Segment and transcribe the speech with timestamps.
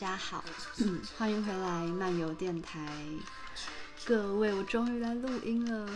[0.00, 0.44] 大家好，
[1.18, 2.88] 欢迎回来漫游电台。
[4.04, 5.90] 各位，我终于来录音了。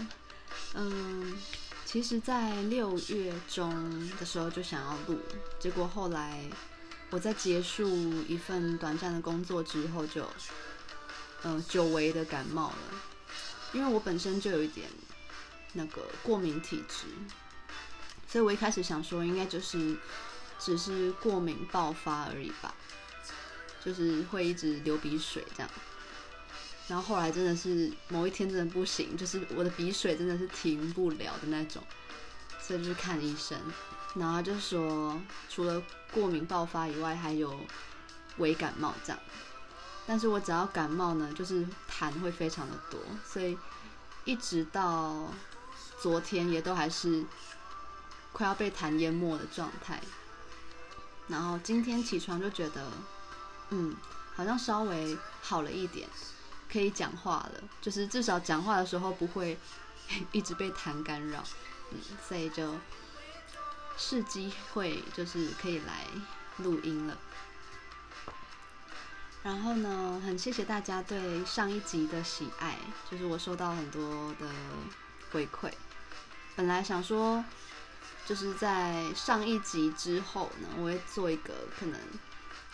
[0.75, 1.39] 嗯，
[1.85, 5.21] 其实，在六月中的时候就想要录，
[5.61, 6.43] 结果后来
[7.11, 7.87] 我在结束
[8.25, 10.27] 一份短暂的工作之后，就
[11.45, 13.01] 嗯久违的感冒了。
[13.73, 14.89] 因为我本身就有一点
[15.75, 17.05] 那个过敏体质，
[18.27, 19.97] 所以我一开始想说，应该就是
[20.59, 22.75] 只是过敏爆发而已吧。
[23.85, 25.69] 就是会一直流鼻水这样，
[26.87, 31.83] 然后后来真的是某一天真的不行，就是我的鼻水真的是停不了的那种，
[32.61, 33.59] 所以就去看医生，
[34.15, 35.83] 然后就说除了
[36.13, 37.59] 过敏爆发以外，还有
[38.39, 39.19] 微感冒这样。
[40.07, 43.59] 但是我只要感冒呢，就是痰会非常的多，所以
[44.25, 45.29] 一直到
[46.01, 47.25] 昨天也都还是
[48.33, 50.01] 快要被痰淹没的状态。
[51.27, 52.87] 然后今天起床就觉得。
[53.75, 53.97] 嗯，
[54.37, 56.07] 好像稍微好了一点，
[56.71, 59.59] 可以讲话了，就是至少讲话的时候不会
[60.31, 61.43] 一直被痰干扰，
[61.91, 62.75] 嗯，所以就
[63.97, 66.07] 是机会，就是可以来
[66.59, 67.17] 录音了。
[69.43, 72.77] 然后呢，很谢谢大家对上一集的喜爱，
[73.11, 74.47] 就是我收到很多的
[75.31, 75.73] 回馈。
[76.55, 77.43] 本来想说，
[78.27, 81.99] 就是在上一集之后呢，我会做一个可能。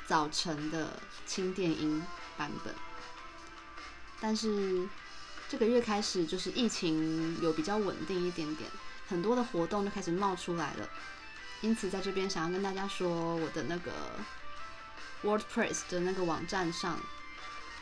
[0.09, 2.03] 早晨的轻电音
[2.39, 2.75] 版本，
[4.19, 4.89] 但是
[5.51, 8.71] 这个月开始就是疫情有比较稳定一点点，
[9.07, 10.89] 很多的活动就开始冒出来了，
[11.61, 13.93] 因此在这边想要跟大家说，我的那个
[15.23, 16.99] WordPress 的那个网站上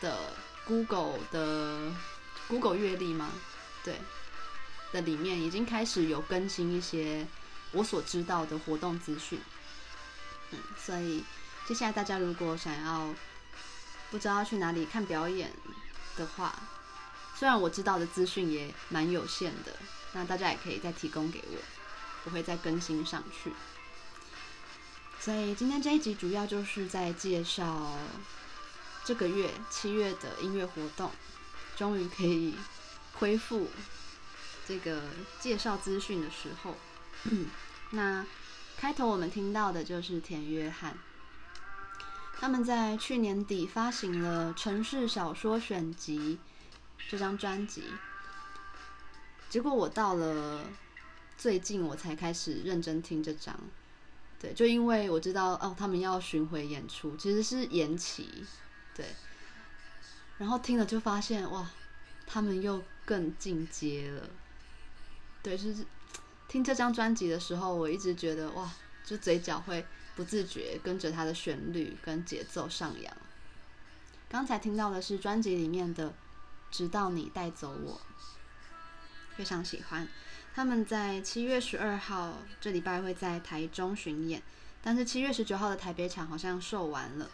[0.00, 1.92] 的 Google 的
[2.48, 3.30] Google 月历吗？
[3.84, 4.00] 对，
[4.90, 7.24] 的里面已经开始有更新一些
[7.70, 9.40] 我所知道的活动资讯，
[10.50, 11.22] 嗯，所以。
[11.66, 13.12] 接下来大家如果想要
[14.10, 15.52] 不知道去哪里看表演
[16.16, 16.54] 的话，
[17.34, 19.76] 虽然我知道的资讯也蛮有限的，
[20.12, 21.58] 那大家也可以再提供给我，
[22.24, 23.52] 我会再更新上去。
[25.18, 27.98] 所以今天这一集主要就是在介绍
[29.04, 31.10] 这个月七月的音乐活动，
[31.76, 32.54] 终于可以
[33.14, 33.68] 恢复
[34.68, 35.02] 这个
[35.40, 36.76] 介绍资讯的时候。
[37.90, 38.24] 那
[38.76, 40.96] 开头我们听到的就是田约翰。
[42.38, 46.38] 他们在去年底发行了《城市小说选集》
[47.08, 47.84] 这张专辑，
[49.48, 50.64] 结果我到了
[51.38, 53.58] 最近我才开始认真听这张，
[54.38, 58.28] 对，就因为我知道哦，他们要巡回演出，其实是延期，
[58.94, 59.06] 对，
[60.36, 61.70] 然后听了就发现哇，
[62.26, 64.28] 他们又更进阶了，
[65.42, 65.86] 对，就是
[66.48, 68.70] 听这张专辑的时候，我一直觉得哇，
[69.04, 69.84] 就嘴角会。
[70.16, 73.16] 不自觉跟着它的旋律跟节奏上扬。
[74.28, 76.10] 刚才听到的是专辑里面的
[76.70, 78.00] 《直到你带走我》，
[79.36, 80.08] 非常喜欢。
[80.54, 84.42] 他们在七月十二号这礼拜会在台中巡演，
[84.82, 87.30] 但是七月十九号的台北场好像售完了。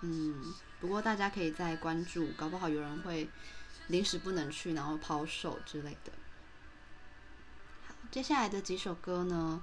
[0.00, 3.28] 嗯，不过大家可以再关注，搞不好有人会
[3.86, 6.12] 临时不能去，然后抛售之类的。
[7.86, 9.62] 好，接下来的几首歌呢，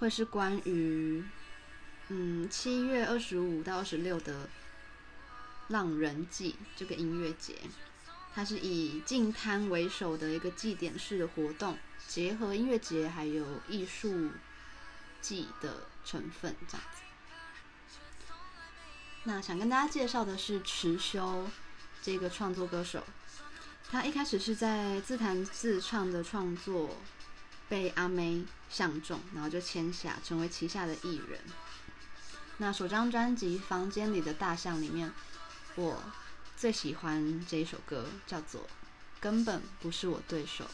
[0.00, 1.24] 会是关于。
[2.10, 4.48] 嗯，七月二十五到二十六的
[5.68, 7.54] 浪人祭这个音乐节，
[8.34, 11.76] 它是以净滩为首的一个祭典式的活动，
[12.06, 14.30] 结合音乐节还有艺术
[15.20, 17.02] 祭的成分，这样子。
[19.24, 21.46] 那想跟大家介绍的是持修
[22.00, 23.04] 这个创作歌手，
[23.90, 26.96] 他一开始是在自弹自唱的创作
[27.68, 31.38] 被阿妹相中，然后就签下成为旗下的艺人。
[32.60, 35.12] 那首张专辑《房间里的大象》里面，
[35.76, 36.02] 我
[36.56, 38.62] 最喜欢这一首歌，叫做
[39.20, 40.64] 《根本不是我对手》。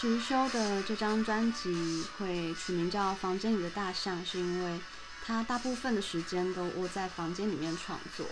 [0.00, 4.80] 迟修的这张专辑会取名叫《房间里的大象》，是因为
[5.24, 8.24] 他大部分的时间都窝在房间里面创作。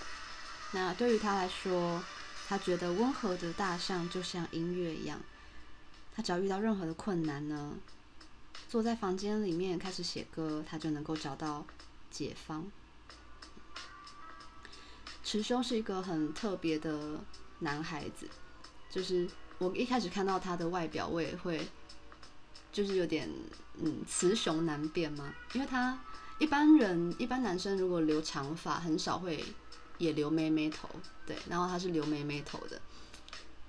[0.70, 2.04] 那对于他来说，
[2.46, 5.20] 他觉得温和的大象就像音乐一样，
[6.14, 7.72] 他只要遇到任何的困难呢，
[8.68, 11.66] 坐在房间里面开始写歌，他就能够找到
[12.12, 12.64] 解方。
[15.24, 17.18] 迟修是一个很特别的
[17.58, 18.28] 男孩子，
[18.88, 21.68] 就是我一开始看到他的外表，我也会
[22.72, 23.28] 就是有点
[23.80, 25.98] 嗯雌雄难辨嘛，因为他
[26.38, 29.44] 一般人一般男生如果留长发，很少会
[29.98, 30.88] 也留妹妹头，
[31.26, 32.80] 对，然后他是留妹妹头的，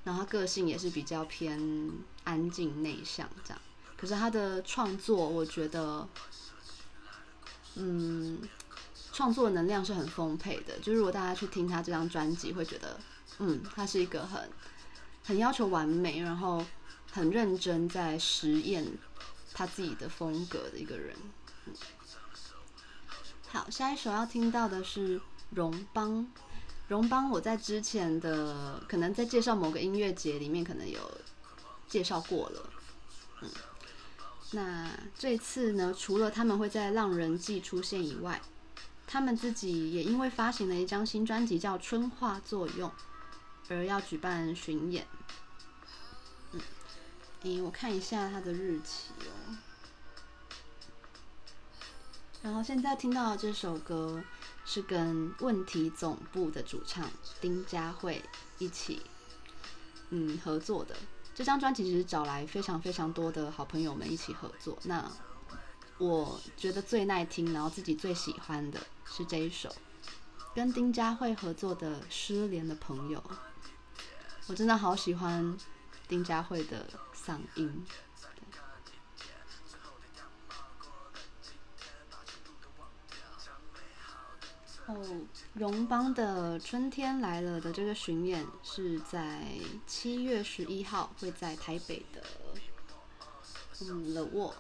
[0.04, 1.92] 然后他个性也是比较偏
[2.24, 3.62] 安静内向这样，
[3.96, 6.08] 可是他的创作，我觉得
[7.76, 8.40] 嗯。
[9.14, 13.00] 创作能量是很丰沛的，就是如果大家去听他这张专辑，会觉得，
[13.40, 14.48] 嗯，他是一个很
[15.28, 16.66] 很要求完美，然后
[17.12, 18.88] 很认真在实验
[19.54, 21.14] 他自己的风格的一个人。
[21.66, 21.74] 嗯，
[23.50, 25.20] 好，下一首要听到的是
[25.50, 26.26] 荣邦。
[26.88, 31.00] 荣邦，我在之前的可能在介绍某个音乐节里面可能有
[31.90, 32.70] 介绍过了。
[33.42, 33.50] 嗯，
[34.52, 38.42] 那这次呢，除了他们会在浪人祭出现以外，
[39.06, 42.90] 他们自己也因为发行了一张新专辑叫《春化作用》，
[43.68, 45.06] 而要举办巡演。
[47.44, 49.58] 诶，我看一下他的日期哦。
[52.42, 54.24] 然后现在听到的这首歌
[54.66, 57.10] 是跟问题总部的主唱
[57.42, 58.24] 丁佳慧
[58.58, 59.02] 一起
[60.10, 60.96] 嗯合作的。
[61.36, 64.78] 这张专辑其实找来非常非常多的好朋友们一起合作。
[64.84, 65.12] 那
[65.98, 69.76] 我觉得最耐听，然后自己最喜欢的是这一首
[70.56, 73.20] 跟丁佳慧合作的《失联的朋友》。
[74.48, 75.58] 我真的好喜欢
[76.08, 76.88] 丁佳慧的
[77.28, 77.86] 嗓音。
[84.86, 84.96] 哦，
[85.54, 89.46] 荣邦的《春天来了》的这个巡演是在
[89.86, 92.24] 七月十一号，会在台北的
[93.82, 94.54] 嗯 The Wall。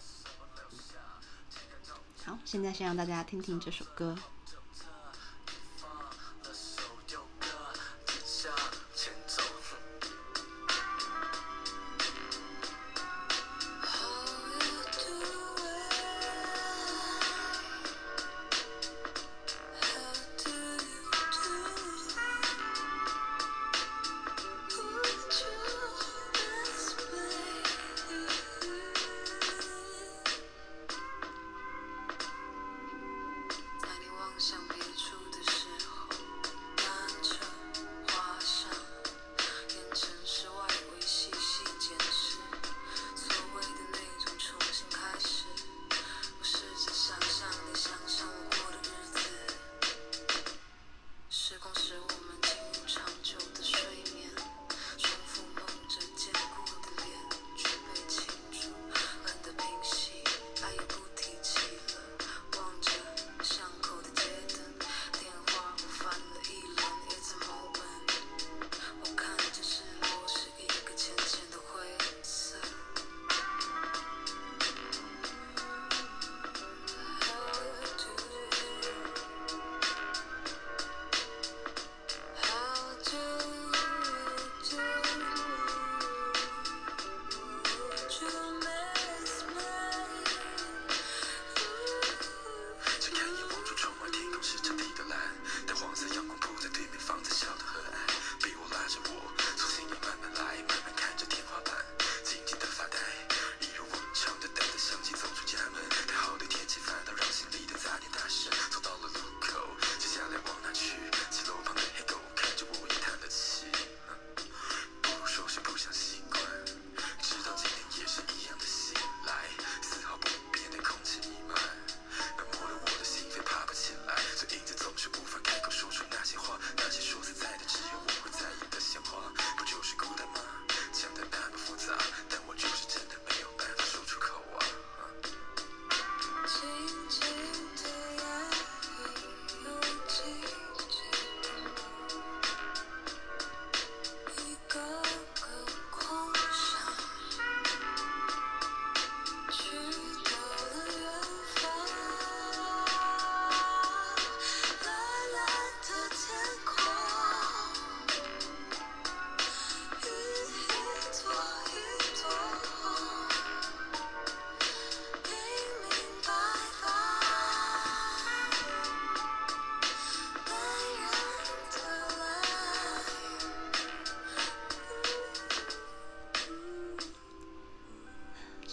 [2.25, 4.17] 好，现在先让大家听听这首歌。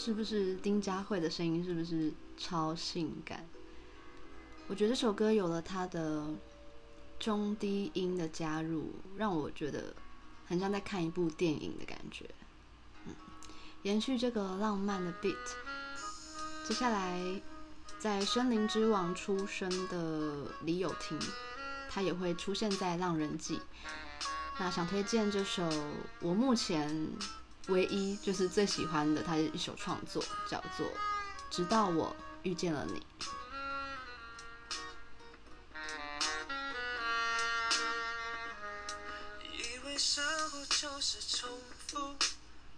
[0.05, 1.65] 是不是丁佳慧的声音？
[1.65, 3.43] 是不是超性感？
[4.69, 6.27] 我觉得这首歌有了它的
[7.19, 9.95] 中低音的加入，让我觉得
[10.47, 12.29] 很像在看一部电影的感觉。
[13.07, 13.15] 嗯，
[13.83, 15.35] 延续这个浪漫的 beat，
[16.69, 17.19] 接下来
[17.99, 21.19] 在《森林之王》出生的李友廷，
[21.89, 23.57] 他也会出现在《浪人记》。
[24.59, 25.67] 那想推荐这首
[26.21, 27.09] 我目前
[27.69, 30.87] 唯一就是最喜欢的他的一首创作，叫做
[31.51, 33.01] 《直到我遇见了你》。
[39.51, 42.17] 以为生活就是重复，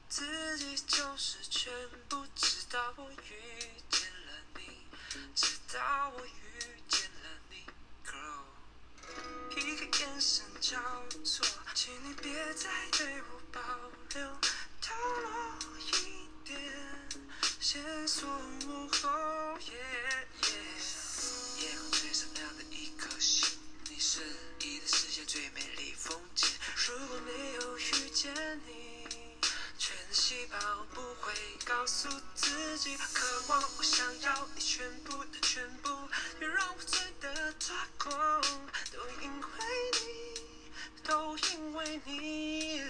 [0.08, 1.72] 自己就是全
[2.08, 4.86] 部，直到我遇见了你，
[5.34, 7.66] 直到我遇见了你
[8.06, 8.44] ，Girl，
[9.58, 10.78] 一个眼神交
[11.24, 13.60] 错，请你别再对我保
[14.14, 14.30] 留，
[14.96, 16.58] 透露一点
[17.60, 18.26] 线索。
[18.28, 23.58] Oh yeah yeah，夜空最闪亮的一颗星，
[23.90, 24.20] 你是
[24.58, 26.48] 你的世界最美丽风景。
[26.86, 28.34] 如果没有遇见
[28.66, 29.06] 你，
[29.78, 31.32] 全细胞不会
[31.64, 35.90] 告诉自己，渴望我想要你全部的全部，
[36.38, 38.42] 别让我醉得抓狂，
[38.92, 39.30] 都因
[41.74, 42.80] 为你，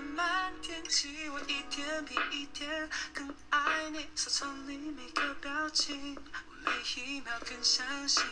[0.00, 6.16] 慢慢填起，我一天比一天更爱你，收藏你每个表情。
[6.64, 8.24] 每一秒更相信，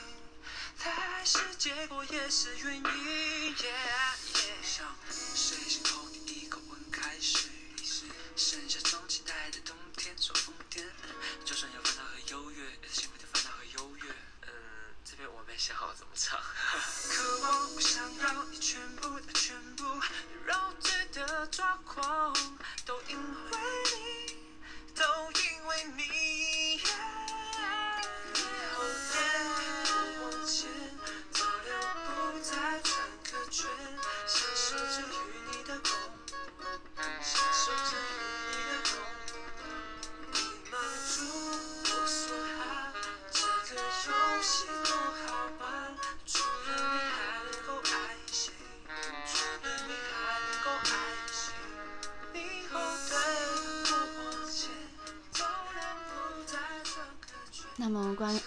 [0.85, 3.55] 来是结果也是原因。
[21.59, 22.33] 抓狂，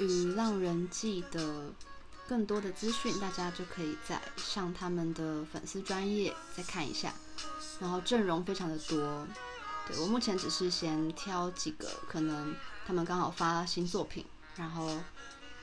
[0.06, 1.72] 于《浪人记》的
[2.28, 7.14] 更多的资讯，大家就可以在上他们的粉丝专页再看一下。
[7.80, 9.28] 然后阵容非常的多，
[9.88, 12.56] 对，我目前只是先挑几个可能
[12.86, 15.00] 他们刚好发新作品，然后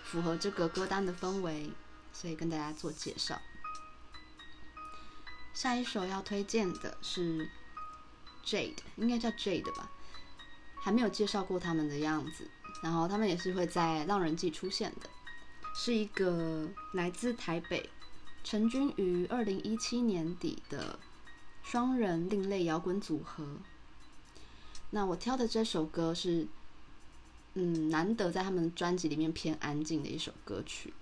[0.04, 1.70] 符合这个歌单的氛围，
[2.12, 3.40] 所以跟大家做介绍。
[5.54, 7.48] 下一首要推荐的是
[8.44, 9.90] Jade，应该叫 Jade 吧，
[10.88, 12.48] 还没有介绍过他们的样子。
[12.82, 15.10] 然后他们也是会在《浪人祭》出现的，
[15.74, 17.90] 是一个来自台北、
[18.42, 20.98] 成军于二零一七年底的
[21.62, 23.44] 双人另类摇滚组合。
[24.90, 26.46] 那我挑的这首歌是，
[27.52, 30.94] 嗯，难得在他们专辑里面偏安静的一首歌曲。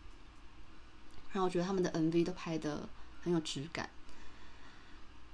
[1.31, 2.88] 然后我觉得他们的 MV 都拍得
[3.23, 3.88] 很有质感。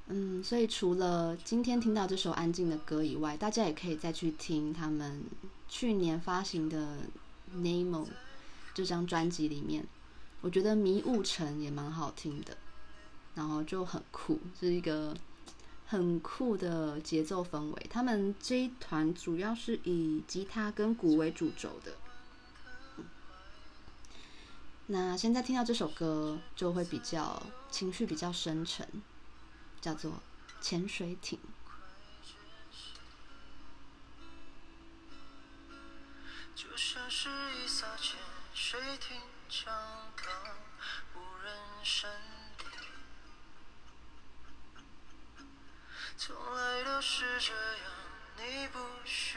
[0.08, 5.24] 嗯，所以除了今天听到这首安静的歌以外，大家也可以再去听他们。
[5.68, 6.96] 去年发行的
[7.56, 8.04] 《Nemo》
[8.74, 9.86] 这张专辑里面，
[10.42, 12.58] 我觉得《迷雾城》也蛮好听的，
[13.34, 15.16] 然后就很酷，是一个
[15.86, 17.86] 很酷的节奏氛围。
[17.88, 21.92] 他们这一团主要是以吉他跟鼓为主轴的。
[24.88, 28.86] 那现在听到这首歌就会比较情绪比较深沉，
[29.82, 30.12] 叫做
[30.60, 31.38] 《潜水艇》。
[36.54, 38.16] 就像是一艘潜
[38.54, 40.56] 水艇，长航
[41.16, 42.08] 无人山
[42.56, 42.66] 顶，
[46.16, 47.90] 从来都是这样，
[48.36, 49.36] 你不需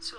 [0.00, 0.18] 从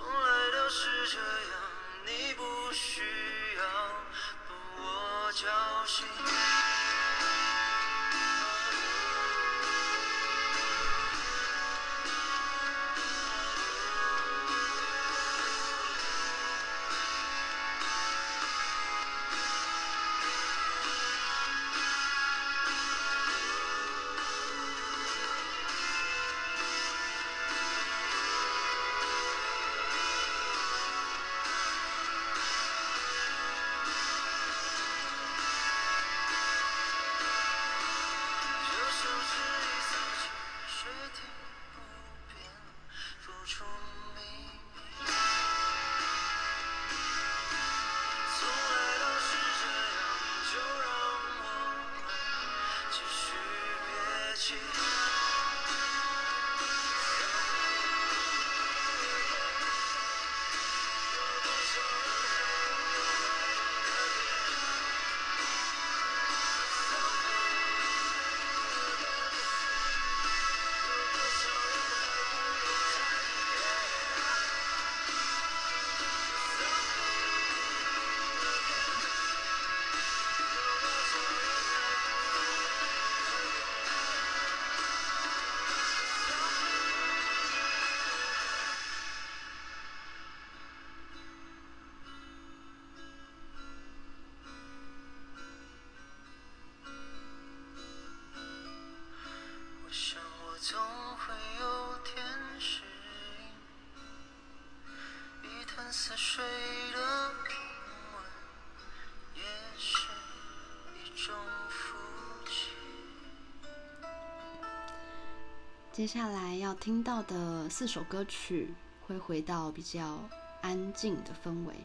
[116.02, 118.74] 接下来要听到的四首歌曲
[119.06, 120.28] 会回到比较
[120.60, 121.76] 安静的氛围。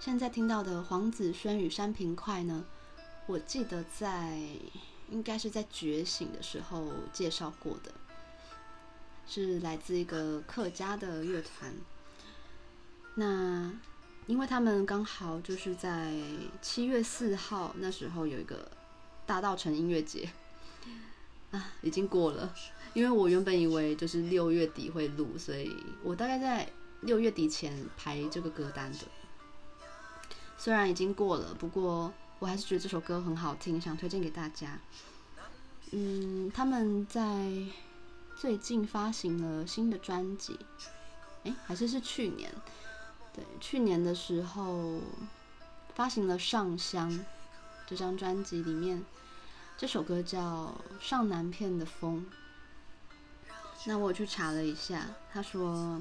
[0.00, 2.64] 现在听到的黄子轩与山平快呢，
[3.26, 4.38] 我记得在
[5.10, 7.92] 应该是在觉醒的时候介绍过的，
[9.26, 11.70] 是来自一个客家的乐团。
[13.14, 13.70] 那
[14.26, 16.10] 因为他们刚好就是在
[16.62, 18.70] 七月四号那时候有一个
[19.26, 20.30] 大稻城音乐节
[21.52, 22.52] 啊，已经过了。
[22.94, 26.68] 因为我原本以为就是六月底会录，所以我大概在
[27.00, 28.98] 六月底前排这个歌单的。
[30.58, 34.78] 虽然已经过了，不过我还是觉得这首歌很好听，想推荐给大家。
[35.92, 37.50] 嗯，他们在
[38.36, 40.58] 最近发行了新的专辑，
[41.44, 42.52] 诶，还是是去年？
[43.34, 45.00] 对，去年的时候
[45.94, 47.10] 发行了《上香》
[47.86, 49.02] 这张专辑，里面
[49.82, 50.72] 这首歌叫
[51.04, 52.24] 《上南片的风》。
[53.84, 56.00] 那我去查了一下，他说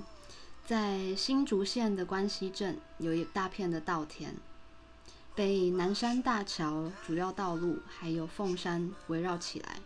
[0.67, 4.35] 在新竹县的关西镇有一大片的稻田。
[5.33, 9.79] 被南山大桥主要道路还有凤山围绕起来，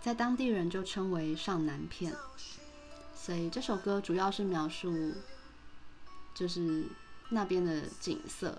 [0.00, 2.14] 在当地人就称为上南片。
[3.14, 5.12] 所以这首歌主要是描述，
[6.34, 6.86] 就是
[7.28, 8.56] 那边的景色，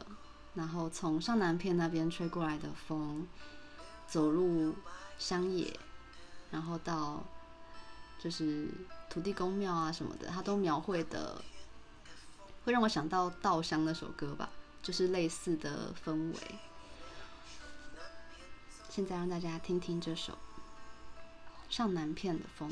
[0.53, 3.25] 然后从上南片那边吹过来的风，
[4.07, 4.75] 走入
[5.17, 5.77] 乡野，
[6.51, 7.23] 然后到
[8.19, 8.67] 就是
[9.09, 11.41] 土地公庙啊什么的，他都描绘的，
[12.63, 14.49] 会让我想到《稻香》那首歌吧。
[14.81, 16.37] 就是类似的氛围。
[18.87, 20.33] 现在让大家听听这首
[21.75, 22.71] 《上南片的风》。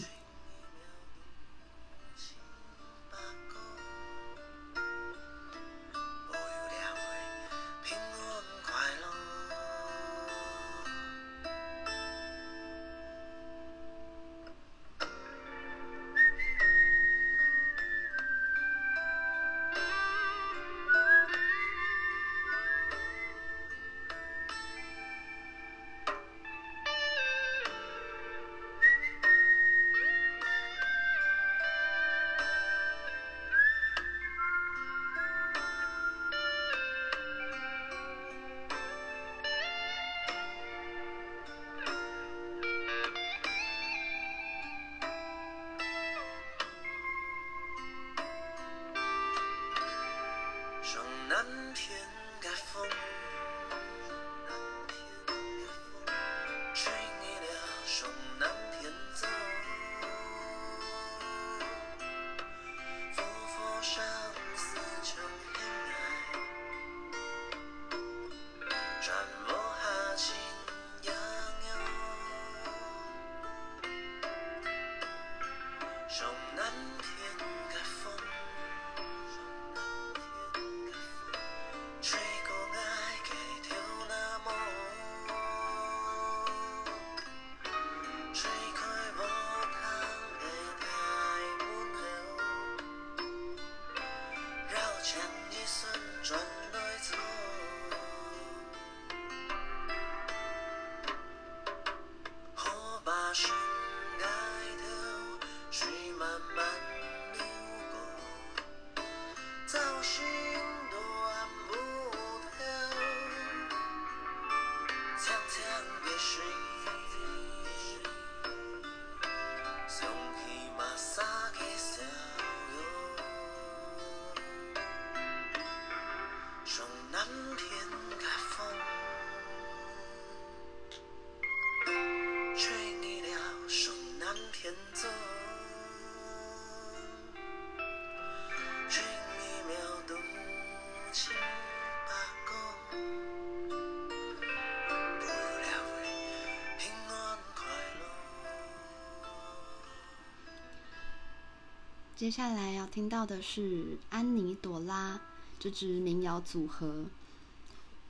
[152.15, 155.19] 接下来要听到的是安妮朵拉
[155.59, 157.05] 这支民谣组合。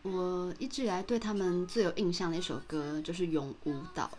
[0.01, 4.11] 我一直以来对他们最有印象的一首歌就是《永舞蹈》。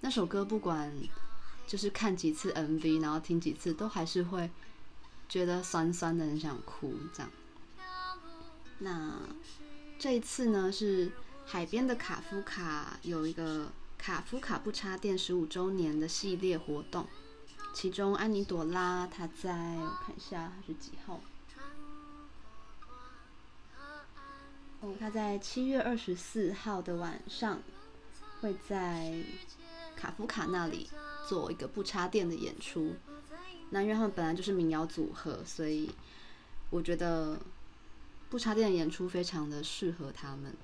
[0.00, 0.92] 那首歌不管
[1.66, 4.50] 就是看几次 MV，然后听几次，都还是会
[5.28, 6.92] 觉得酸酸的，很想哭。
[7.14, 7.30] 这样。
[8.80, 9.12] 那
[9.96, 11.12] 这一次呢，是
[11.46, 17.06] 海边的卡夫卡有一个卡夫卡不插电十五周年的系列活动。
[17.72, 21.20] 其中，安妮朵拉她在我看一下是几号？
[24.80, 27.60] 哦，她在七月二十四号的晚上
[28.40, 29.24] 会在
[29.96, 30.88] 卡夫卡那里
[31.28, 32.94] 做一个不插电的演出。
[33.70, 35.90] 那因为他们本来就是民谣组合，所以
[36.70, 37.40] 我觉得
[38.28, 40.54] 不插电的演出非常的适合他们。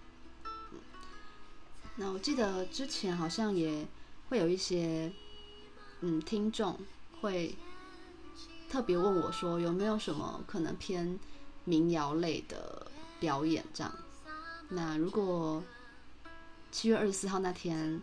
[1.97, 3.89] 那我记得之前好像也
[4.29, 5.11] 会有一些
[6.03, 6.79] 嗯听众。
[7.21, 7.55] 会
[8.69, 11.19] 特别问我说，有没有什么可能偏
[11.65, 12.87] 民谣类的
[13.21, 13.93] 表演这样？
[14.71, 15.63] 那如果
[16.71, 18.01] 七月二十四号那天，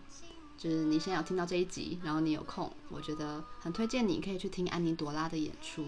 [0.58, 5.86] 就是你现在有听到这一集，然后你有空，我觉得很推荐你可以去听安妮朵拉的演出。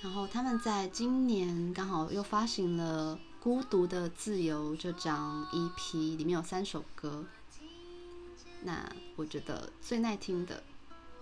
[0.00, 7.24] 然后他们在今年刚好又发行了《孤独的自由》这张 EP，里面有三首歌。
[8.64, 10.62] 那我觉得最耐听的，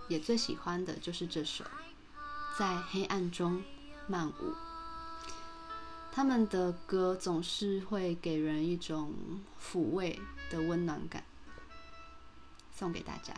[0.08, 1.64] 也最喜欢的就是这首
[2.58, 3.62] 《在黑暗中
[4.06, 4.32] 漫舞》。
[6.12, 9.14] 他们的歌总是会给人一种
[9.58, 11.24] 抚慰的温暖感，
[12.72, 13.32] 送给大家。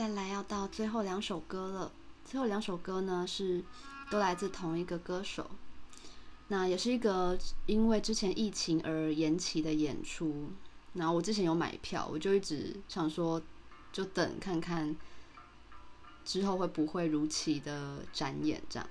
[0.00, 1.92] 再来要到最后两首歌了，
[2.24, 3.62] 最后两首歌呢是
[4.10, 5.50] 都来自同一个歌手，
[6.48, 10.50] 那也是一个因为之前疫情而延期的演出。
[10.94, 13.42] 然后我之前有买票，我就一直想说，
[13.92, 14.96] 就等看看
[16.24, 18.88] 之后会不会如期的展演这样。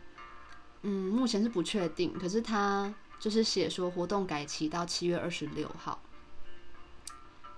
[0.84, 6.00] 嗯，目前是不确定，可是他就是写说活动改期到七月二十六号，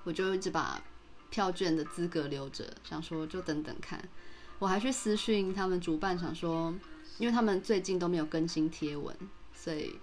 [0.06, 0.82] 我就一直把。
[1.32, 4.08] 票券的资格留着，想说就等等看。
[4.60, 6.72] 我还去私讯他们主办，想说，
[7.18, 9.16] 因为他们最近都没有更新贴文，
[9.56, 10.00] 所以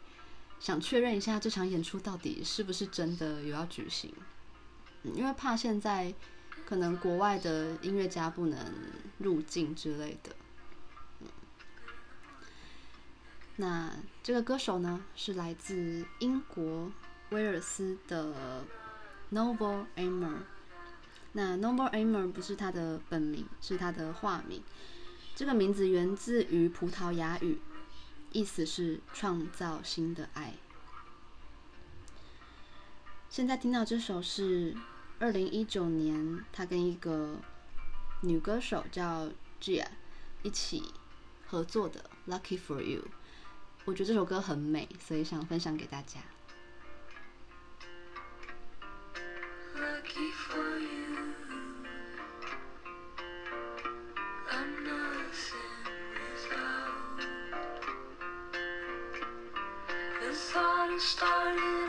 [0.58, 4.12] 想确认一下这场演出到底是不是真的有要举行。
[5.04, 6.12] 因为怕现在
[6.66, 8.58] 可能国外的音乐家不能
[9.18, 10.34] 入境之类的。
[13.56, 16.90] 那这个歌手呢，是来自英国
[17.30, 18.64] 威尔斯的
[19.30, 20.38] Noble Amer。
[21.32, 24.62] 那 Noble Amer 不是他的本名，是他的化名。
[25.34, 27.60] 这个名字源自于葡萄牙语，
[28.32, 30.54] 意思是创造新的爱。
[33.30, 34.74] 现在听到这首是
[35.18, 37.36] 二零一九年他跟一个
[38.22, 39.28] 女歌手叫
[39.60, 39.86] Gia
[40.42, 40.82] 一起
[41.46, 43.02] 合作的《Lucky for You》。
[43.84, 46.20] 我觉得这首歌很美，所以想分享给大家。
[61.08, 61.87] started.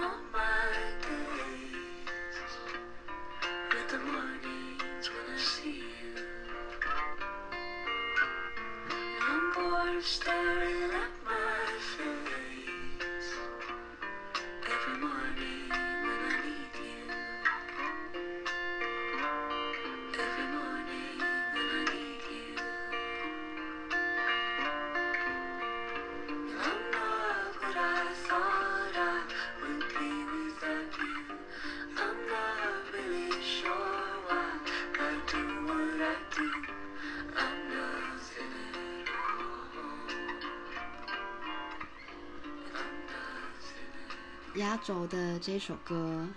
[44.70, 46.28] 压轴的这首歌，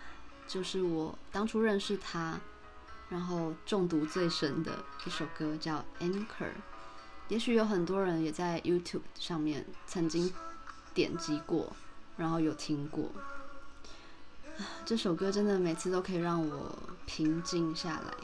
[0.49, 2.41] 就是我当初认识他，
[3.11, 4.73] 然后中毒最深的
[5.05, 6.25] 一首歌，叫《Anchor》。
[7.29, 10.33] 也许有很多人也在 YouTube 上面曾经
[10.95, 11.77] 点击过，
[12.17, 13.11] 然后有听过。
[14.87, 18.15] 这首歌真的每次都可以让我平静下来。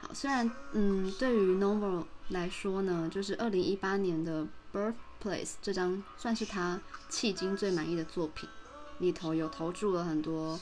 [0.00, 4.94] 好，虽然嗯，对于 Novel 来说呢，就是二零一八年的 Birth
[5.26, 8.48] Place 这张算是他迄今最满意的作品，
[8.98, 10.60] 里头有投注了很多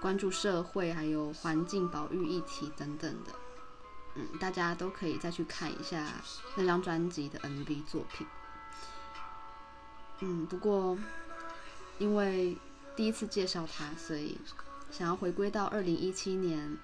[0.00, 3.32] 关注社会还有环境保育议题等等的，
[4.14, 6.06] 嗯，大家都可以再去看一下
[6.54, 8.24] 那张专辑的 MV 作品。
[10.20, 10.96] 嗯，不过
[11.98, 12.56] 因为
[12.94, 14.38] 第一次介绍他，所以
[14.92, 16.78] 想要回归到二零一七年，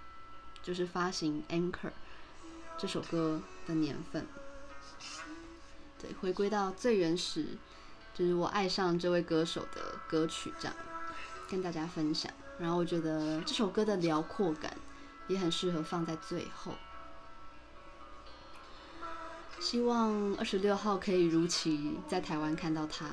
[0.60, 1.88] 就是发行《Anchor》
[2.76, 4.26] 这首歌的年份。
[6.20, 7.46] 回归到最原始，
[8.14, 10.74] 就是我爱上这位歌手的歌曲，这样
[11.48, 12.32] 跟大家分享。
[12.58, 14.76] 然后我觉得这首歌的辽阔感
[15.26, 16.72] 也很适合放在最后。
[19.58, 23.06] 希望二十六号可以如期在台湾看到他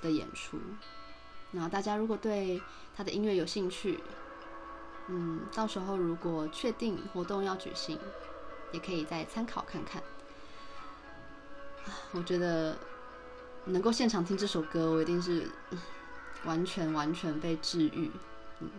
[0.00, 0.58] 的演出。
[1.52, 2.62] 然后大家如果对
[2.96, 4.00] 他的音乐有兴趣，
[5.08, 7.98] 嗯，到时候如果确定活动要举行，
[8.72, 10.02] 也可以再参考看看。
[12.12, 12.76] 我觉得
[13.66, 15.48] 能够现场听这首歌，我一定是
[16.44, 18.10] 完全完全被治愈。
[18.60, 18.70] 嗯，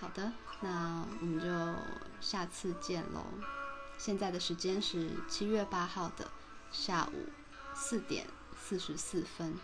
[0.00, 1.80] 好的，那我们就
[2.20, 3.24] 下次见喽。
[3.98, 6.28] 现在的时间是七月八号的
[6.72, 7.28] 下午
[7.74, 8.26] 四点
[8.60, 9.54] 四十四分。